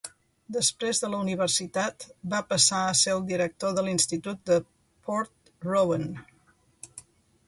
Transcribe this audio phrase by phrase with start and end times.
[0.55, 4.57] Després de la universitat, va passar a ser el director de l'institut de
[5.11, 6.09] Port Rowan.